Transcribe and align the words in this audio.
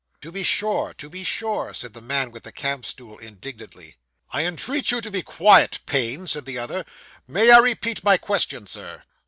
'To 0.21 0.31
be 0.31 0.41
sure 0.41 0.95
to 0.95 1.11
be 1.11 1.23
sure,' 1.23 1.75
said 1.75 1.93
the 1.93 2.01
man 2.01 2.31
with 2.31 2.41
the 2.41 2.51
camp 2.51 2.87
stool 2.87 3.19
indignantly. 3.19 3.97
'I 4.33 4.45
entreat 4.47 4.89
you 4.89 4.99
to 4.99 5.11
be 5.11 5.21
quiet, 5.21 5.79
Payne,' 5.85 6.25
said 6.25 6.45
the 6.45 6.57
other. 6.57 6.85
'May 7.27 7.51
I 7.51 7.59
repeat 7.59 8.03
my 8.03 8.17
question, 8.17 8.65
Sir? 8.65 9.03